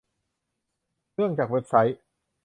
[1.13, 1.99] เรื่องจากเว็บไซต์